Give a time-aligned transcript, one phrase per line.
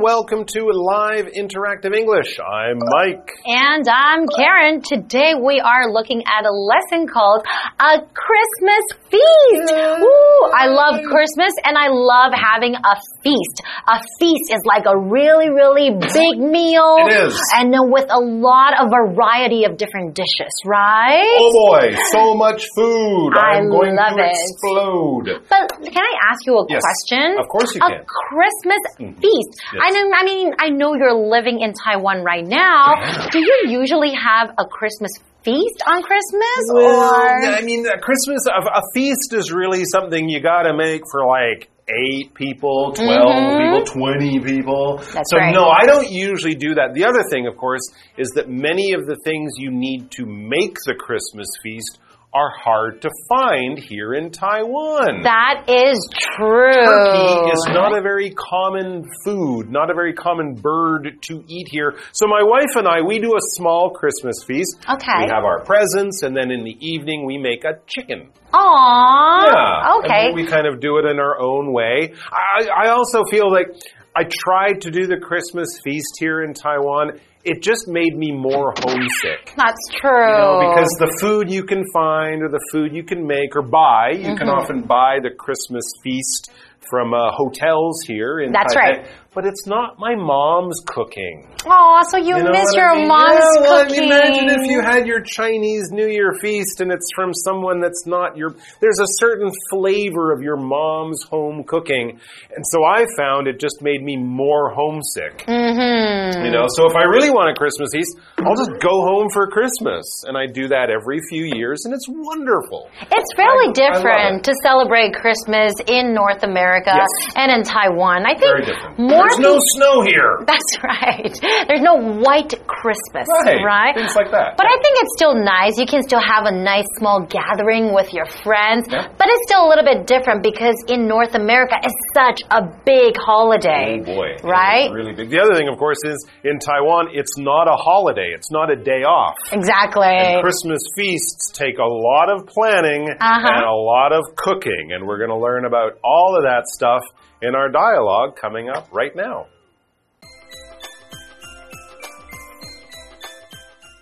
[0.00, 2.38] Welcome to Live Interactive English.
[2.40, 3.28] I'm Mike.
[3.44, 4.80] And I'm Karen.
[4.80, 7.44] Today we are looking at a lesson called
[7.78, 9.72] A Christmas Feast.
[10.00, 13.60] Ooh, I love Christmas and I love having a feast.
[13.88, 16.96] A feast is like a really, really big meal.
[17.04, 17.36] It is.
[17.56, 21.36] And then with a lot of variety of different dishes, right?
[21.40, 23.36] Oh boy, so much food.
[23.36, 24.32] I I'm going love to it.
[24.32, 25.44] explode.
[25.50, 27.36] But can I ask you a Yes, question?
[27.38, 28.04] of course you a can.
[28.06, 29.20] Christmas mm-hmm.
[29.20, 29.60] feast.
[29.74, 29.82] Yes.
[29.82, 30.10] I know.
[30.14, 33.28] I mean, I know you're living in Taiwan right now.
[33.30, 35.12] Do you usually have a Christmas
[35.44, 40.40] feast on Christmas, Well, or I mean, Christmas, a, a feast is really something you
[40.40, 43.78] got to make for like eight people, 12 mm-hmm.
[43.78, 44.96] people, 20 people.
[44.98, 45.52] That's so, right.
[45.52, 46.94] no, I don't usually do that.
[46.94, 47.82] The other thing, of course,
[48.16, 51.98] is that many of the things you need to make the Christmas feast
[52.32, 55.22] are hard to find here in Taiwan.
[55.22, 56.84] that is true?
[56.84, 61.98] Turkey is not a very common food, not a very common bird to eat here.
[62.12, 64.76] So my wife and I, we do a small Christmas feast.
[64.88, 65.24] Okay.
[65.24, 68.30] We have our presents, and then in the evening we make a chicken.
[68.52, 69.44] Aww.
[69.50, 69.98] Yeah.
[69.98, 70.26] Okay.
[70.28, 72.14] And we kind of do it in our own way.
[72.30, 73.68] I, I also feel like
[74.14, 77.18] I tried to do the Christmas feast here in Taiwan.
[77.42, 79.54] It just made me more homesick.
[79.56, 80.10] That's true.
[80.10, 83.62] You know, because the food you can find or the food you can make or
[83.62, 84.48] buy, you can Mm-hmm.
[84.60, 86.50] often buy the Christmas feast
[86.90, 88.80] from uh, hotels here in That's Taipei.
[88.80, 89.06] right.
[89.32, 91.46] But it's not my mom's cooking.
[91.64, 93.06] Oh, so you, You know miss your I mean?
[93.08, 94.00] mom's yeah, well, I cooking.
[94.00, 98.06] mean, imagine if you had your Chinese New Year feast and it's from someone that's
[98.06, 98.50] not your.
[98.80, 102.18] There's a certain flavor of your mom's home cooking,
[102.56, 105.44] and so I found it just made me more homesick.
[105.46, 106.46] Mm-hmm.
[106.46, 109.46] You know, so if I really want a Christmas feast, I'll just go home for
[109.46, 112.88] Christmas, and I do that every few years, and it's wonderful.
[113.12, 114.50] It's fairly I different it.
[114.50, 117.08] to celebrate Christmas in North America Yes.
[117.36, 118.24] and in Taiwan.
[118.26, 118.98] I think Very different.
[118.98, 120.44] more There's no snow here.
[120.46, 121.66] That's right.
[121.68, 123.60] There's no white Christmas, Right.
[123.64, 123.94] right?
[123.94, 124.56] Things like that.
[124.56, 125.76] But I think it's still nice.
[125.78, 128.86] You can still have a nice small gathering with your friends.
[128.90, 129.06] Yeah.
[129.18, 133.16] But it's still a little bit different because in North America, it's such a big
[133.16, 134.00] holiday.
[134.00, 134.30] Oh boy.
[134.42, 134.90] Right?
[134.90, 135.30] Really big.
[135.30, 138.32] The other thing, of course, is in Taiwan, it's not a holiday.
[138.34, 139.36] It's not a day off.
[139.52, 140.06] Exactly.
[140.08, 143.48] And Christmas feasts take a lot of planning Uh-huh.
[143.52, 147.02] and a lot of cooking, and we're going to learn about all of that stuff
[147.42, 149.46] in our dialogue coming up right now.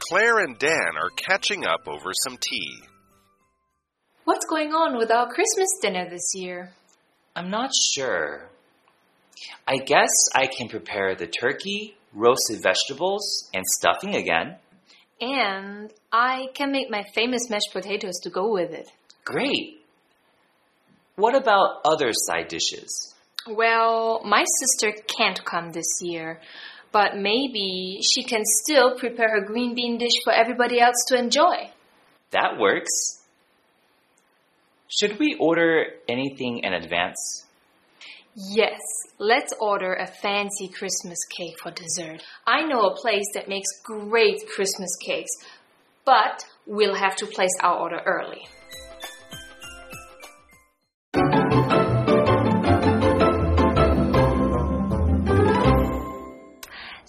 [0.09, 2.81] Claire and Dan are catching up over some tea.
[4.25, 6.71] What's going on with our Christmas dinner this year?
[7.37, 8.49] I'm not sure.
[9.67, 14.57] I guess I can prepare the turkey, roasted vegetables, and stuffing again.
[15.21, 18.89] And I can make my famous mashed potatoes to go with it.
[19.27, 19.83] Great.
[21.17, 23.15] What about other side dishes?
[23.47, 26.41] Well, my sister can't come this year,
[26.93, 31.71] but maybe she can still prepare her green bean dish for everybody else to enjoy.
[32.31, 33.23] That works.
[34.89, 37.45] Should we order anything in advance?
[38.35, 38.81] Yes,
[39.19, 42.23] let's order a fancy Christmas cake for dessert.
[42.47, 45.33] I know a place that makes great Christmas cakes,
[46.05, 48.47] but we'll have to place our order early.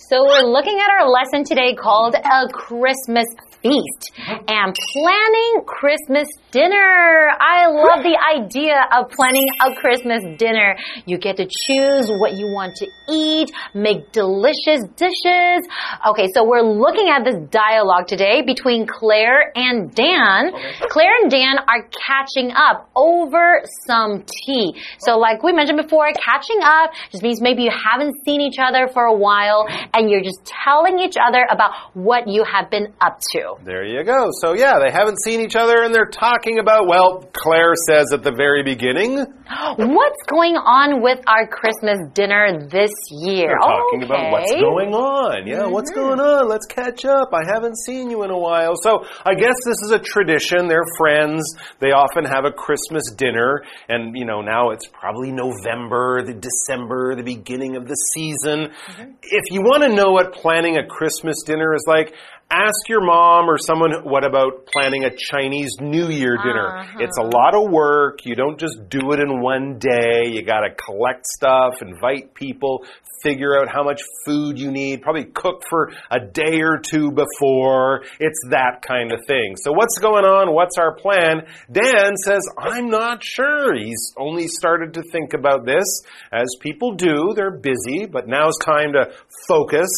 [0.09, 3.27] So we're looking at our lesson today called A Christmas
[3.61, 4.11] Feast
[4.47, 7.27] and planning Christmas dinner.
[7.39, 10.77] I love the idea of planning a Christmas dinner.
[11.05, 15.67] You get to choose what you want to eat, make delicious dishes.
[16.07, 20.51] Okay, so we're looking at this dialogue today between Claire and Dan.
[20.87, 24.73] Claire and Dan are catching up over some tea.
[24.99, 28.87] So like we mentioned before, catching up just means maybe you haven't seen each other
[28.87, 33.19] for a while and you're just telling each other about what you have been up
[33.33, 33.48] to.
[33.63, 34.29] There you go.
[34.41, 38.23] So, yeah, they haven't seen each other and they're talking about, well, Claire says at
[38.23, 39.25] the very beginning,
[39.77, 43.49] What's going on with our Christmas dinner this year?
[43.49, 45.47] They're talking about what's going on.
[45.47, 45.99] Yeah, what's mm-hmm.
[45.99, 46.47] going on?
[46.47, 47.33] Let's catch up.
[47.33, 48.75] I haven't seen you in a while.
[48.75, 50.67] So I guess this is a tradition.
[50.67, 51.43] They're friends.
[51.79, 53.63] They often have a Christmas dinner.
[53.87, 58.69] And, you know, now it's probably November, the December, the beginning of the season.
[58.69, 59.11] Mm-hmm.
[59.23, 62.13] If you want to know what planning a Christmas dinner is like,
[62.51, 66.77] ask your mom or someone what about planning a Chinese New Year dinner.
[66.77, 66.99] Uh-huh.
[66.99, 68.25] It's a lot of work.
[68.25, 70.29] You don't just do it in one day.
[70.29, 72.85] You got to collect stuff, invite people,
[73.21, 78.03] figure out how much food you need, probably cook for a day or two before.
[78.19, 79.55] It's that kind of thing.
[79.57, 80.53] So what's going on?
[80.53, 81.45] What's our plan?
[81.71, 83.75] Dan says, I'm not sure.
[83.75, 87.33] He's only started to think about this as people do.
[87.35, 89.13] They're busy, but now's time to
[89.47, 89.89] focus.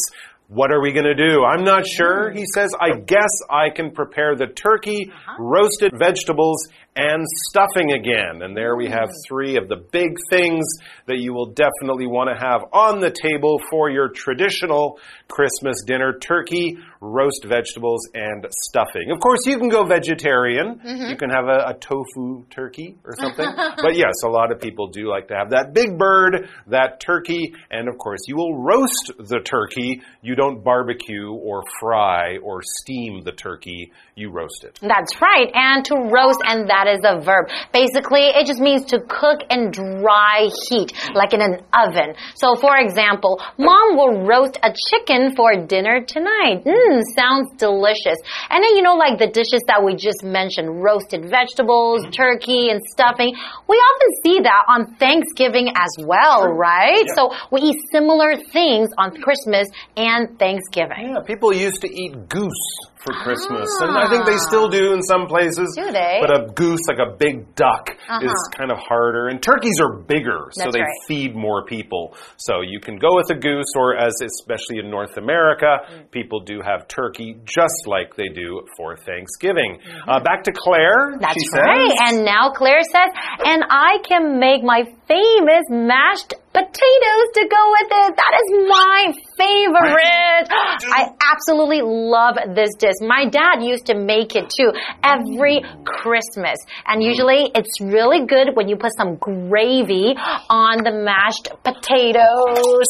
[0.52, 1.44] What are we going to do?
[1.44, 2.30] I'm not sure.
[2.30, 3.06] He says, I mm.
[3.06, 5.42] guess I can prepare the turkey, uh-huh.
[5.42, 8.42] roasted vegetables, and stuffing again.
[8.42, 9.28] And there we have mm.
[9.28, 10.64] three of the big things
[11.06, 14.98] that you will definitely want to have on the table for your traditional
[15.28, 19.10] Christmas dinner turkey, roast vegetables, and stuffing.
[19.10, 20.80] Of course, you can go vegetarian.
[20.84, 21.10] Mm-hmm.
[21.10, 23.46] You can have a, a tofu turkey or something.
[23.56, 27.54] but yes, a lot of people do like to have that big bird, that turkey,
[27.70, 30.02] and of course, you will roast the turkey.
[30.20, 34.78] You don't barbecue or fry or steam the turkey, you roast it.
[34.82, 35.50] That's right.
[35.54, 37.48] And to roast, and that is a verb.
[37.72, 42.14] Basically, it just means to cook in dry heat, like in an oven.
[42.34, 46.64] So, for example, mom will roast a chicken for dinner tonight.
[46.64, 48.18] Mmm, sounds delicious.
[48.50, 52.80] And then, you know, like the dishes that we just mentioned roasted vegetables, turkey, and
[52.92, 53.34] stuffing.
[53.68, 57.06] We often see that on Thanksgiving as well, right?
[57.14, 61.12] So, we eat similar things on Christmas and Thanksgiving.
[61.14, 65.02] Yeah, people used to eat goose for Christmas, and I think they still do in
[65.02, 65.74] some places.
[65.76, 66.18] Do they?
[66.20, 67.98] But a goose, like a big duck, is
[68.30, 68.56] Uh-huh.
[68.58, 71.02] kind of harder, and turkeys are bigger, so That's they right.
[71.08, 72.14] feed more people.
[72.36, 75.78] So you can go with a goose, or as especially in North America,
[76.10, 79.80] people do have turkey just like they do for Thanksgiving.
[80.06, 81.16] Uh, back to Claire.
[81.20, 81.60] That's she says.
[81.62, 81.96] right.
[82.06, 83.10] And now Claire says,
[83.44, 88.16] and I can make my famous mashed potatoes to go with it.
[88.16, 89.00] That is my
[89.36, 90.46] favorite.
[90.92, 93.00] I absolutely love this dish.
[93.00, 94.72] My dad used to make it too
[95.02, 96.58] every Christmas.
[96.86, 100.14] And usually it's really good when you put some gravy
[100.48, 102.86] on the mashed potatoes.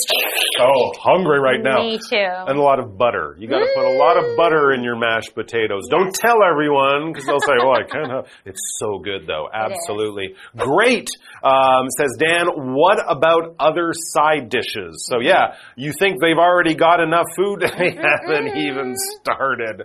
[0.61, 1.83] Oh, hungry right now.
[1.83, 2.17] Me too.
[2.19, 3.37] And a lot of butter.
[3.39, 5.83] You got to put a lot of butter in your mashed potatoes.
[5.91, 9.49] Don't tell everyone because they'll say, "Oh, I can't have." It's so good though.
[9.53, 11.09] Absolutely great.
[11.43, 12.47] Um, says Dan.
[12.75, 15.07] What about other side dishes?
[15.11, 17.63] So yeah, you think they've already got enough food?
[17.83, 19.83] They haven't even started.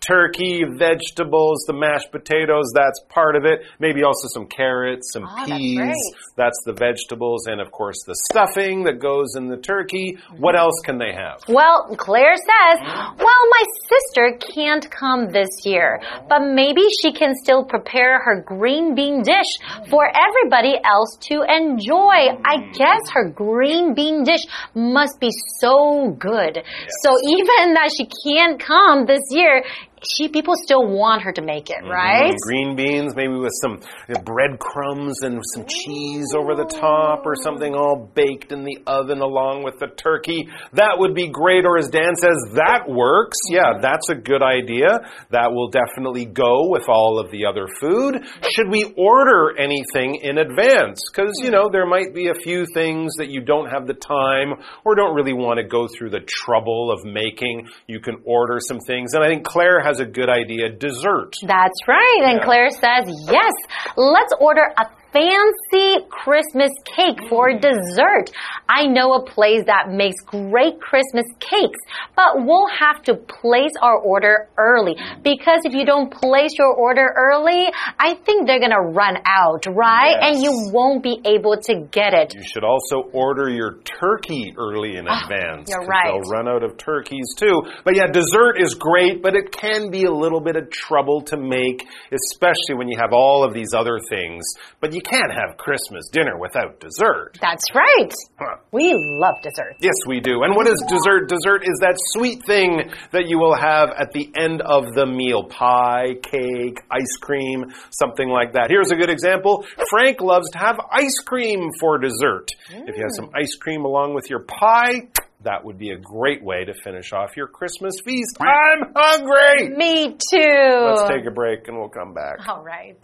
[0.00, 2.70] Turkey, vegetables, the mashed potatoes.
[2.74, 3.60] That's part of it.
[3.78, 5.76] Maybe also some carrots, some Oh, peas.
[5.78, 5.94] great.
[6.36, 10.18] That's the vegetables, and of course the stuffing that goes in the turkey.
[10.38, 11.40] What else can they have?
[11.48, 17.64] Well, Claire says, well, my sister can't come this year, but maybe she can still
[17.64, 19.58] prepare her green bean dish
[19.90, 22.36] for everybody else to enjoy.
[22.44, 26.62] I guess her green bean dish must be so good.
[27.02, 29.64] So even that she can't come this year,
[30.02, 32.32] she people still want her to make it, right?
[32.32, 33.80] Mm, green beans, maybe with some
[34.24, 39.62] breadcrumbs and some cheese over the top or something all baked in the oven along
[39.64, 40.48] with the turkey.
[40.72, 41.64] That would be great.
[41.64, 43.36] Or as Dan says, that works.
[43.50, 45.00] Yeah, that's a good idea.
[45.30, 48.24] That will definitely go with all of the other food.
[48.54, 51.02] Should we order anything in advance?
[51.10, 54.54] Because, you know, there might be a few things that you don't have the time
[54.84, 57.68] or don't really want to go through the trouble of making.
[57.86, 59.14] You can order some things.
[59.14, 61.34] And I think Claire has a good idea dessert.
[61.42, 62.20] That's right.
[62.24, 62.44] And Yeah.
[62.44, 63.52] Claire says, yes,
[63.96, 68.30] let's order a fancy Christmas cake for dessert.
[68.68, 71.78] I know a place that makes great Christmas cakes,
[72.14, 77.12] but we'll have to place our order early because if you don't place your order
[77.16, 77.66] early,
[77.98, 80.16] I think they're going to run out, right?
[80.20, 80.34] Yes.
[80.34, 82.34] And you won't be able to get it.
[82.34, 85.68] You should also order your turkey early in advance.
[85.70, 86.12] Ah, you're right.
[86.12, 87.62] They'll run out of turkeys too.
[87.84, 91.36] But yeah, dessert is great, but it can be a little bit of trouble to
[91.36, 94.44] make, especially when you have all of these other things.
[94.80, 97.38] But you can't have Christmas dinner without dessert.
[97.40, 98.12] That's right.
[98.38, 98.56] Huh.
[98.72, 99.76] We love dessert.
[99.80, 100.42] Yes, we do.
[100.42, 101.28] And what is dessert?
[101.28, 105.44] Dessert is that sweet thing that you will have at the end of the meal
[105.44, 108.70] pie, cake, ice cream, something like that.
[108.70, 112.48] Here's a good example Frank loves to have ice cream for dessert.
[112.70, 115.08] If you have some ice cream along with your pie,
[115.42, 118.36] that would be a great way to finish off your Christmas feast.
[118.40, 119.70] I'm hungry!
[119.74, 120.84] Me too.
[120.86, 122.46] Let's take a break and we'll come back.
[122.46, 122.98] All right.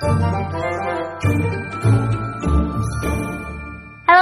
[0.00, 0.14] Hello，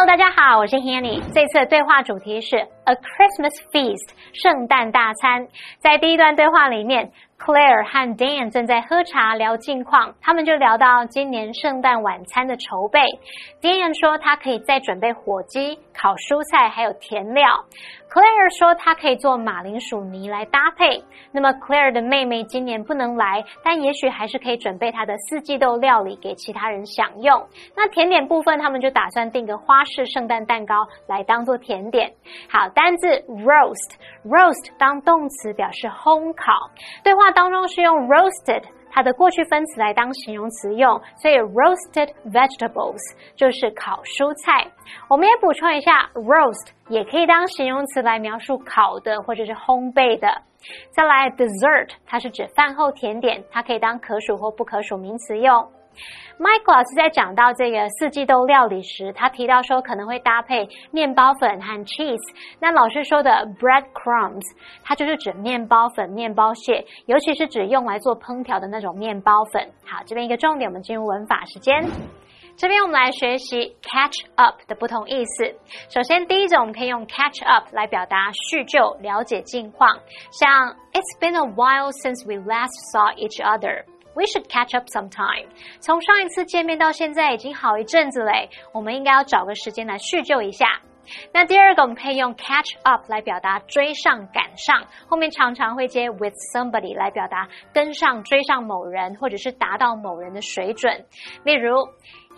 [0.06, 1.20] 大家好，我是 Hanny。
[1.34, 5.46] 这次的对话主题是 A Christmas Feast，圣诞大餐。
[5.78, 13.00] 在第一段对话里面 Claire 和 Dan 正在喝茶聊近况，他们就聊到今年圣诞晚餐的筹备。
[13.60, 17.64] Dan 说他可以再准备火鸡、烤蔬菜，还有甜料。
[18.08, 21.04] Claire 说她可以做马铃薯泥来搭配。
[21.32, 27.46] 那么 Claire 的妹妹今年不能来，但也许还是可以准备她的四季豆料理给其他人享用。
[27.76, 32.10] 那甜点部分，他们就打算订个花式圣诞蛋糕来当做甜点。
[32.48, 36.52] 好，单字 roast，roast 当动词表示烘烤。
[37.02, 38.62] 对话当中是用 roasted。
[38.88, 42.96] 它的过去分词来当形容词用，所以 roasted vegetables
[43.36, 44.66] 就是烤蔬菜。
[45.10, 50.28] 我们也补充一下，roast 也可以当形容词来描述烤的或者是烘焙的。
[50.92, 55.68] 再来 dessert，它是指饭后甜点，它可以当可数或不可数名词用。
[56.38, 62.34] Mike 老师在讲到这个四季豆料理时，他提到说可能会搭配面包粉和 cheese。
[62.60, 64.44] 那老师说的 bread crumbs，
[64.84, 69.70] 它就是指面包粉、面包屑，尤其是指用来做烹调的那种面包粉。
[69.84, 71.82] 好，这边一个重点，我们进入文法时间。
[72.58, 75.44] 这边我们来学习 catch up 的不同意思。
[75.90, 79.98] 首先，第一种我们可以用 catch up 来表达叙旧、了解近况，
[80.30, 83.84] 像 It's been a while since we last saw each other。
[84.16, 85.46] We should catch up sometime。
[85.80, 90.80] 从上一次见面到现在已经好一阵子嘞，我们应该要找个时间来叙旧一下。
[91.32, 101.04] 那第二个，我们可以用 catch up 来表达追上、赶上，后面常常会接 with somebody 来表达跟上、追上某人，或者是达到某人的水准。
[101.44, 101.76] 例如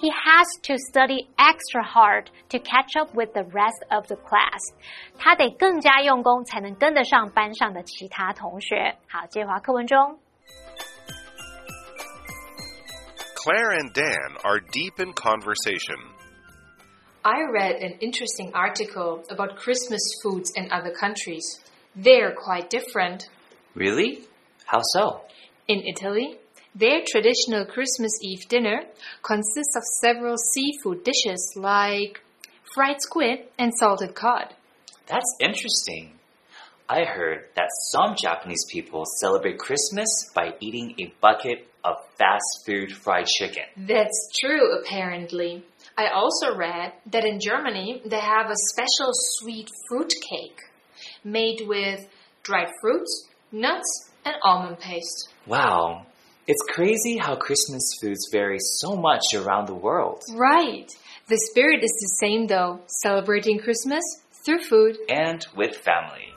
[0.00, 4.60] ，He has to study extra hard to catch up with the rest of the class。
[5.18, 8.96] 他得更加用功，才能跟得上班上的其他同学。
[9.08, 10.18] 好，接华课文中。
[13.38, 15.94] Claire and Dan are deep in conversation.
[17.24, 21.60] I read an interesting article about Christmas foods in other countries.
[21.94, 23.28] They're quite different.
[23.76, 24.22] Really?
[24.66, 25.20] How so?
[25.68, 26.38] In Italy,
[26.74, 28.82] their traditional Christmas Eve dinner
[29.22, 32.20] consists of several seafood dishes like
[32.74, 34.52] fried squid and salted cod.
[35.06, 36.18] That's interesting.
[36.90, 42.92] I heard that some Japanese people celebrate Christmas by eating a bucket of fast food
[42.92, 43.64] fried chicken.
[43.76, 45.64] That's true, apparently.
[45.98, 50.60] I also read that in Germany they have a special sweet fruit cake
[51.22, 52.08] made with
[52.42, 55.28] dried fruits, nuts, and almond paste.
[55.46, 56.06] Wow.
[56.46, 60.22] It's crazy how Christmas foods vary so much around the world.
[60.34, 60.90] Right.
[61.28, 64.02] The spirit is the same though, celebrating Christmas
[64.46, 66.32] through food and with family.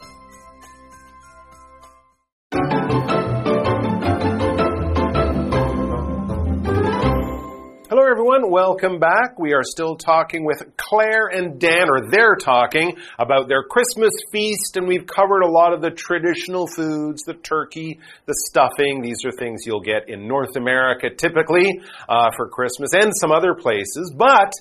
[8.33, 8.51] Everyone.
[8.51, 9.39] Welcome back.
[9.39, 14.77] We are still talking with Claire and Dan, or they're talking about their Christmas feast,
[14.77, 19.01] and we've covered a lot of the traditional foods the turkey, the stuffing.
[19.01, 23.53] These are things you'll get in North America typically uh, for Christmas and some other
[23.53, 24.13] places.
[24.15, 24.53] But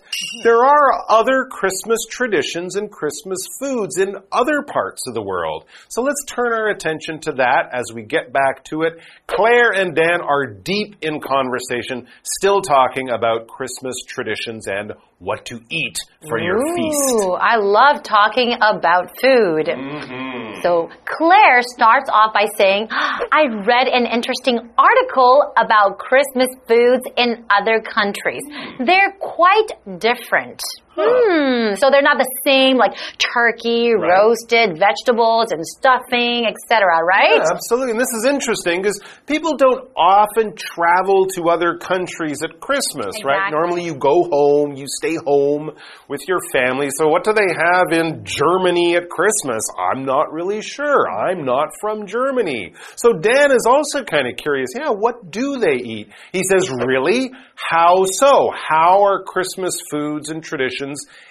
[0.43, 5.67] there are other Christmas traditions and Christmas foods in other parts of the world.
[5.89, 8.95] So let's turn our attention to that as we get back to it.
[9.27, 15.45] Claire and Dan are deep in conversation, still talking about about Christmas traditions and what
[15.45, 17.29] to eat for Ooh, your feast.
[17.39, 19.67] I love talking about food.
[19.69, 20.63] Mm -hmm.
[20.63, 20.71] So
[21.15, 22.83] Claire starts off by saying,
[23.41, 24.57] I read an interesting
[24.91, 28.45] article about Christmas foods in other countries.
[28.89, 29.71] They're quite
[30.09, 30.61] different.
[31.07, 31.75] Hmm.
[31.77, 34.11] So they're not the same, like turkey, right.
[34.11, 37.05] roasted vegetables, and stuffing, etc.
[37.05, 37.39] Right?
[37.39, 37.93] Yeah, absolutely.
[37.93, 43.31] And this is interesting because people don't often travel to other countries at Christmas, exactly.
[43.31, 43.51] right?
[43.51, 45.71] Normally, you go home, you stay home
[46.09, 46.89] with your family.
[46.97, 49.63] So, what do they have in Germany at Christmas?
[49.79, 51.09] I'm not really sure.
[51.09, 52.75] I'm not from Germany.
[52.97, 54.71] So, Dan is also kind of curious.
[54.75, 56.09] Yeah, what do they eat?
[56.33, 57.31] He says, Really?
[57.55, 58.51] How so?
[58.51, 60.90] How are Christmas foods and traditions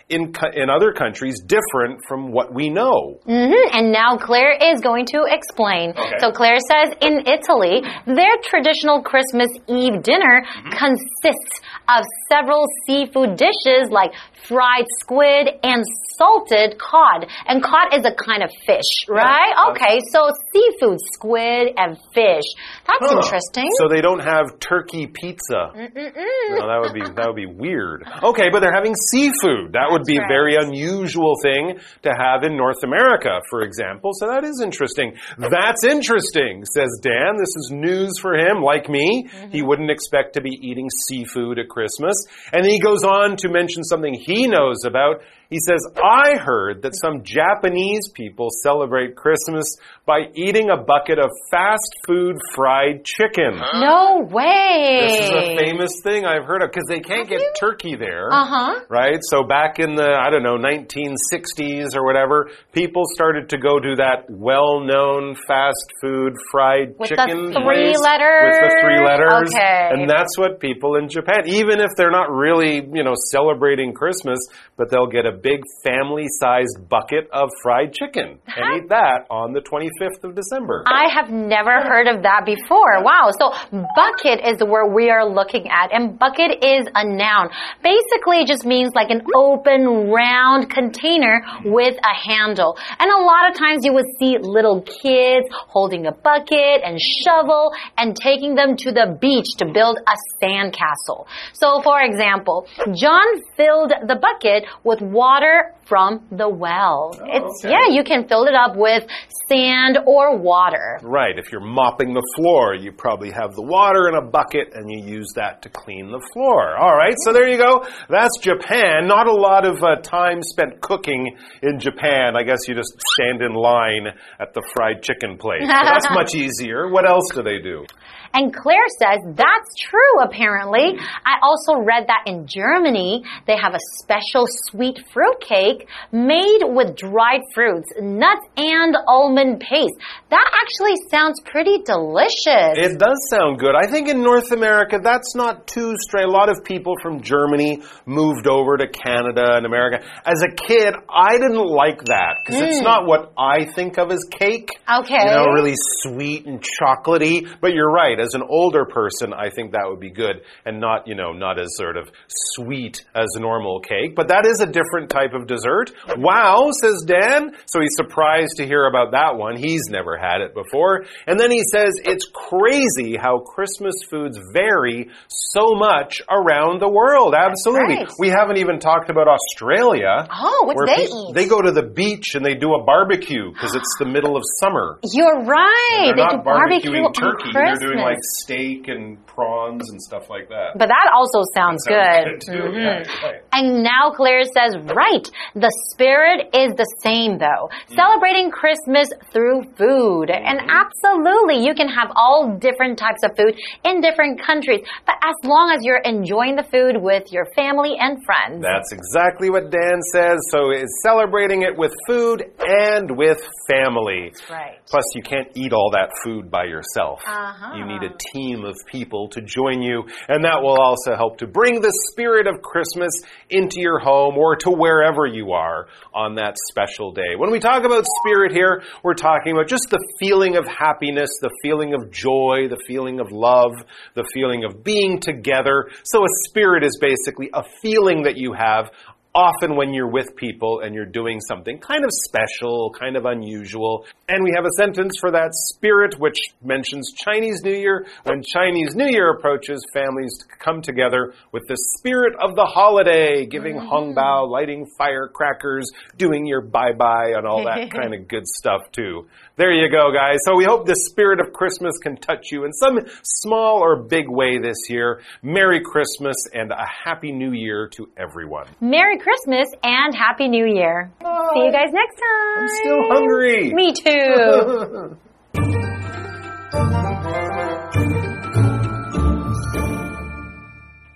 [0.10, 3.20] in, in other countries different from what we know?
[3.28, 3.66] Mm -hmm.
[3.76, 5.86] And now Claire is going to explain.
[5.92, 6.20] Okay.
[6.22, 7.76] So Claire says in Italy,
[8.20, 10.72] their traditional Christmas Eve dinner mm -hmm.
[10.84, 11.56] consists
[11.96, 12.02] of
[12.32, 14.12] several seafood dishes like
[14.48, 15.84] fried squid and
[16.18, 17.28] salted cod.
[17.48, 19.54] And cod is a kind of fish, right?
[19.56, 22.48] Yeah, okay, so seafood, squid, and fish.
[22.88, 23.16] That's huh.
[23.16, 23.70] interesting.
[23.80, 25.72] So they don't have turkey pizza.
[25.76, 26.60] Mm -mm -mm.
[26.60, 28.00] No, that would be that would be weird.
[28.30, 29.74] Okay, but they're having seafood.
[29.80, 31.64] That would be a very unusual thing
[32.06, 34.12] to have in North America, for example.
[34.20, 35.10] So that is interesting.
[35.38, 37.32] That's interesting, says Dan.
[37.44, 39.08] This is news for him, like me.
[39.24, 39.52] Mm-hmm.
[39.56, 42.16] He wouldn't expect to be eating seafood at Christmas.
[42.56, 45.22] And he goes on to mention something he knows about.
[45.50, 49.66] He says, I heard that some Japanese people celebrate Christmas
[50.06, 53.58] by eating a bucket of fast food fried chicken.
[53.82, 55.08] No way.
[55.10, 58.32] This is a famous thing I've heard of because they can't get turkey there.
[58.32, 58.80] Uh huh.
[58.90, 59.18] Right?
[59.22, 63.96] So back in the, I don't know, 1960s or whatever, people started to go to
[63.98, 68.54] that well known fast food fried With the chicken three place letters?
[68.54, 69.50] With the three letters.
[69.50, 69.90] Okay.
[69.94, 74.38] And that's what people in Japan, even if they're not really, you know, celebrating Christmas,
[74.78, 79.54] but they'll get a big family sized bucket of fried chicken and eat that on
[79.54, 80.84] the 25th of December.
[80.88, 83.04] I have never heard of that before.
[83.04, 83.32] Wow.
[83.38, 83.52] So
[83.96, 87.50] bucket is where we are looking at and bucket is a noun.
[87.84, 92.78] Basically it just means like an open round container with a handle.
[93.00, 97.72] And a lot of times you would see little kids holding a bucket and shovel
[97.98, 101.28] and taking them to the beach to build a sandcastle.
[101.54, 107.12] So for example, John filled the bucket with water water from the well.
[107.26, 107.74] it's okay.
[107.74, 109.04] yeah, you can fill it up with
[109.50, 111.00] sand or water.
[111.02, 111.38] Right.
[111.38, 115.04] If you're mopping the floor, you probably have the water in a bucket and you
[115.04, 116.78] use that to clean the floor.
[116.78, 117.16] All right.
[117.26, 117.86] So there you go.
[118.08, 119.08] That's Japan.
[119.08, 122.38] Not a lot of uh, time spent cooking in Japan.
[122.38, 124.08] I guess you just stand in line
[124.40, 125.64] at the fried chicken place.
[125.64, 126.88] So that's much easier.
[126.90, 127.86] What else do they do?
[128.34, 130.98] And Claire says that's true, apparently.
[131.26, 135.79] I also read that in Germany, they have a special sweet fruit cake
[136.12, 139.96] made with dried fruits, nuts, and almond paste.
[140.30, 142.78] That actually sounds pretty delicious.
[142.78, 143.76] It does sound good.
[143.76, 146.28] I think in North America, that's not too strange.
[146.28, 150.06] A lot of people from Germany moved over to Canada and America.
[150.26, 152.84] As a kid, I didn't like that because it's mm.
[152.84, 154.70] not what I think of as cake.
[154.90, 155.16] Okay.
[155.16, 157.48] You know, really sweet and chocolatey.
[157.62, 158.20] But you're right.
[158.20, 161.60] As an older person, I think that would be good and not, you know, not
[161.60, 164.16] as sort of sweet as normal cake.
[164.16, 165.69] But that is a different type of dessert.
[166.18, 167.54] Wow, says Dan.
[167.66, 169.56] So he's surprised to hear about that one.
[169.58, 171.06] He's never had it before.
[171.28, 177.34] And then he says it's crazy how Christmas foods vary so much around the world.
[177.36, 177.96] Absolutely.
[178.06, 178.12] right.
[178.20, 180.28] We haven't even talked about Australia.
[180.32, 181.34] Oh, what they eat?
[181.34, 184.44] They go to the beach and they do a barbecue because it's the middle of
[184.62, 185.00] summer.
[185.14, 186.04] You're right.
[186.06, 187.52] They're they not do barbecue barbecuing turkey.
[187.52, 187.80] Christmas.
[187.80, 190.78] They're doing like steak and prawns and stuff like that.
[190.78, 192.42] but that also sounds, Sounds good.
[192.42, 192.64] too.
[192.70, 192.84] Mhm.
[193.06, 193.42] Yeah, right.
[193.54, 197.70] And now Claire says, right, the spirit is the same though.
[197.96, 200.32] Celebrating Christmas through food.
[200.32, 205.36] And absolutely, you can have all different types of food in different countries, but as
[205.44, 208.64] long as you're enjoying the food with your family and friends.
[208.64, 210.40] That's exactly what Dan says.
[210.50, 214.34] So is celebrating it with food and with family.
[214.50, 214.80] right.
[214.90, 217.22] Plus, you can't eat all that food by yourself.
[217.28, 217.78] Uh-huh.
[217.78, 221.48] You need a team of people to join you, and that will also help to
[221.48, 223.12] bring the spirit of Christmas
[223.50, 227.36] into your home or to wherever you are on that special day.
[227.38, 231.52] When we talk about spirit here, we're talking about just the feeling of happiness, the
[231.64, 233.74] feeling of joy, the feeling of love,
[234.16, 235.90] the feeling of being together.
[236.04, 238.92] So, a spirit is basically a feeling that you have
[239.40, 244.06] often when you're with people and you're doing something kind of special, kind of unusual.
[244.28, 248.06] And we have a sentence for that spirit which mentions Chinese New Year.
[248.26, 253.78] When Chinese New Year approaches, families come together with the spirit of the holiday, giving
[253.78, 253.88] mm-hmm.
[253.88, 259.26] hongbao, lighting firecrackers, doing your bye-bye and all that kind of good stuff too.
[259.59, 260.39] There you go, guys.
[260.45, 264.29] So we hope the spirit of Christmas can touch you in some small or big
[264.29, 265.21] way this year.
[265.43, 268.67] Merry Christmas and a Happy New Year to everyone.
[268.81, 271.13] Merry Christmas and Happy New Year.
[271.21, 272.59] See you guys next time.
[272.59, 273.73] I'm still hungry.
[273.73, 275.17] Me too.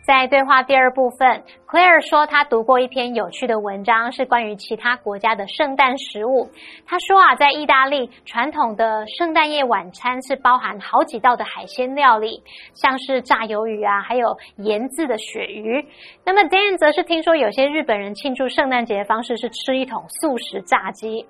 [0.09, 6.48] 在对话第二部分 ，Claire 说她读过一篇有趣的文章，是关于其他国家的圣诞食物。
[6.86, 12.44] 她说啊，在意大利传统的圣诞夜晚餐是包含好几道的海鲜料理，
[12.76, 15.84] 像是炸鱿鱼啊，还有盐渍的鳕鱼。
[16.24, 21.26] 那么 Dan 则是听说有些日本人庆祝圣诞节的方式是吃一桶素食炸鸡。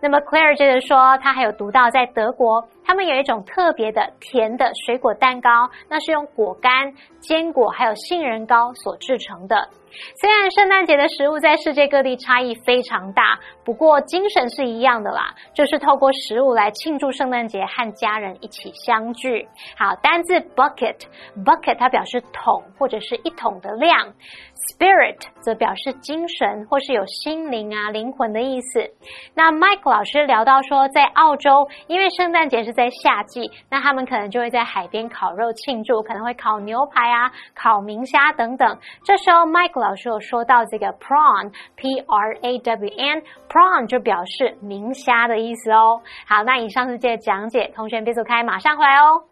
[0.00, 9.68] 那么 Claire 接着说，她还有读到在德国，他们有一种特别的甜的水果蛋糕，那是用果干、坚果还有杏仁膏所制成的。
[10.20, 19.48] 虽然圣诞节的食物在世界各地差异非常大，不过精神是一样的啦，就是透过食物来庆祝圣诞节，和家人一起相聚。
[19.76, 24.12] 好，单字 bucket，bucket 它表示桶或者是一桶的量。
[24.74, 28.90] Spirit 则表示精神或是有心灵啊、灵魂的意思。
[29.34, 38.78] 那 Mike 老师聊到说，在澳洲，因为圣诞节是在夏季，那他们可能就会在海边烤肉庆祝，可能会烤牛排啊、烤明虾等等。
[39.04, 46.01] 这时候 Mike 老师有说到这个 prawn，P R A W N，prawn 就表示明虾的意思哦。
[46.27, 49.23] 好，那以上是这个讲解，同学别走开，马上回来哦。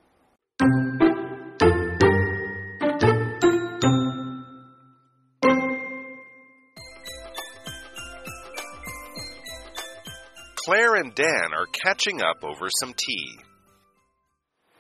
[10.64, 13.40] Claire and Dan are catching up over some tea.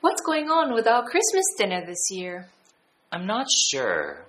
[0.01, 2.45] What's going on with our Christmas dinner this year?
[3.11, 4.25] I'm not sure.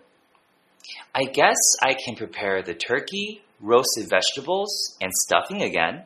[1.13, 6.03] I guess I can prepare the turkey, roasted vegetables, and stuffing again.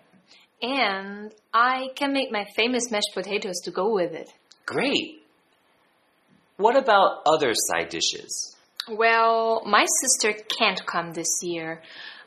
[0.62, 4.30] And I can make my famous mashed potatoes to go with it.
[4.66, 5.24] Great!
[6.58, 8.56] What about other side dishes?
[8.88, 11.82] Well, my sister can't come this year,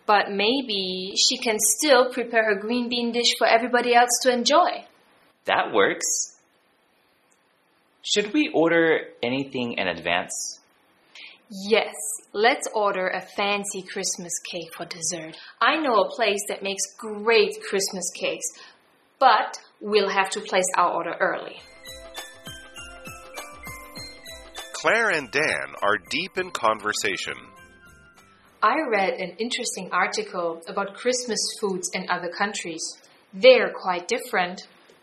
[0.07, 4.85] but maybe she can still prepare her green bean dish for everybody else to enjoy.
[5.45, 6.37] That works.
[8.03, 10.61] Should we order anything in advance?
[11.51, 11.95] Yes,
[12.33, 15.37] let's order a fancy Christmas cake for dessert.
[15.61, 18.47] I know a place that makes great Christmas cakes,
[19.19, 21.61] but we'll have to place our order early.
[24.73, 27.35] Claire and Dan are deep in conversation.
[28.63, 32.83] I read an interesting article about Christmas foods in other countries.
[33.35, 34.63] They're quite different.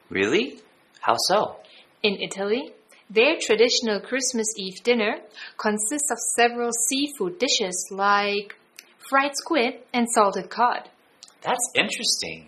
[0.10, 0.60] Really?
[1.00, 1.58] How so?
[2.02, 2.74] In Italy,
[3.12, 5.18] their traditional Christmas Eve dinner
[5.58, 8.56] consists of several seafood dishes like
[9.10, 10.90] fried squid and salted cod.
[11.42, 12.48] That's interesting.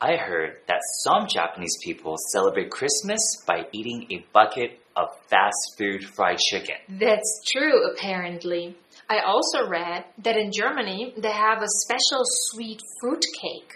[0.00, 6.04] I heard that some Japanese people celebrate Christmas by eating a bucket of fast food
[6.04, 6.76] fried chicken.
[6.88, 8.76] That's true, apparently.
[9.08, 13.72] I also read that in Germany they have a special sweet fruit cake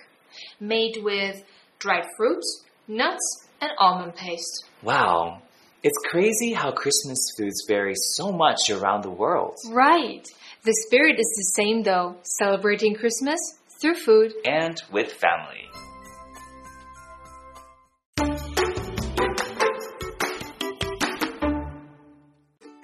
[0.61, 1.43] made with
[1.79, 4.67] dried fruits, nuts, and almond paste.
[4.83, 5.41] Wow.
[5.85, 9.57] It's crazy how Christmas foods vary so much around the world.
[9.69, 10.25] Right.
[10.63, 13.41] The spirit is the same though, celebrating Christmas
[13.81, 14.33] through food.
[14.45, 15.69] And with family.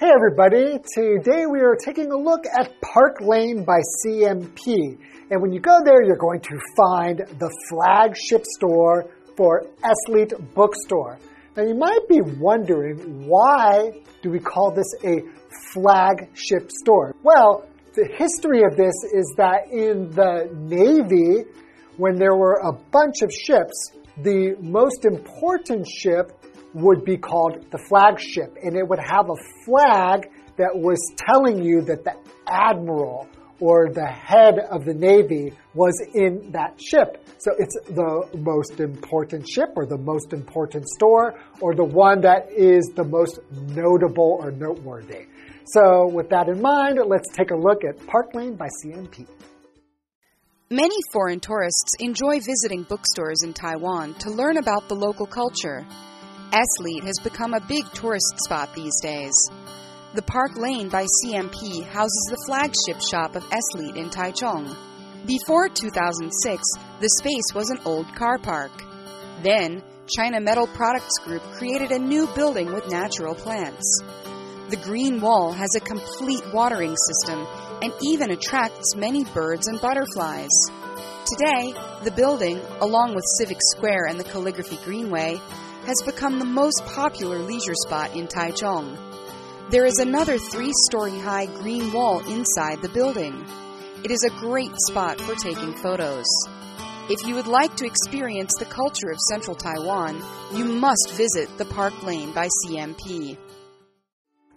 [0.00, 4.98] Hey everybody, today we are taking a look at Park Lane by CMP.
[5.30, 11.20] And when you go there, you're going to find the flagship store for Eslite Bookstore.
[11.58, 13.90] Now you might be wondering, why
[14.22, 15.22] do we call this a
[15.72, 17.16] flagship store?
[17.24, 21.50] Well, the history of this is that in the Navy,
[21.96, 23.90] when there were a bunch of ships,
[24.22, 26.30] the most important ship
[26.74, 31.80] would be called the flagship, and it would have a flag that was telling you
[31.80, 32.14] that the
[32.46, 33.26] admiral
[33.60, 37.24] or the head of the navy was in that ship.
[37.38, 42.50] So it's the most important ship or the most important store or the one that
[42.50, 45.26] is the most notable or noteworthy.
[45.66, 49.26] So with that in mind, let's take a look at Park Lane by CMP.
[50.70, 55.86] Many foreign tourists enjoy visiting bookstores in Taiwan to learn about the local culture.
[56.52, 59.32] Eslite has become a big tourist spot these days.
[60.18, 64.74] The Park Lane by CMP houses the flagship shop of Eslite in Taichung.
[65.24, 66.62] Before 2006,
[66.98, 68.72] the space was an old car park.
[69.44, 74.02] Then, China Metal Products Group created a new building with natural plants.
[74.70, 77.46] The green wall has a complete watering system
[77.80, 80.50] and even attracts many birds and butterflies.
[81.26, 85.40] Today, the building, along with Civic Square and the Calligraphy Greenway,
[85.86, 89.07] has become the most popular leisure spot in Taichung.
[89.70, 93.44] There is another three story high green wall inside the building.
[94.02, 96.24] It is a great spot for taking photos.
[97.10, 100.22] If you would like to experience the culture of central Taiwan,
[100.54, 103.36] you must visit the Park Lane by CMP.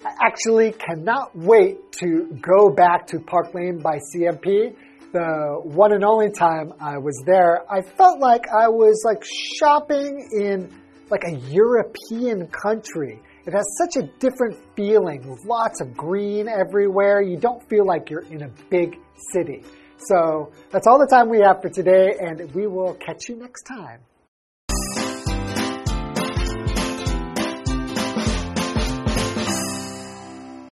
[0.06, 4.74] I actually cannot wait to go back to Park Lane by CMP.
[5.12, 9.26] The one and only time I was there, I felt like I was like
[9.60, 10.74] shopping in
[11.10, 13.20] like a European country.
[13.46, 17.22] It has such a different feeling with lots of green everywhere.
[17.22, 18.98] You don't feel like you're in a big
[19.34, 19.64] city.
[19.98, 23.64] So that's all the time we have for today, and we will catch you next
[23.64, 24.02] time.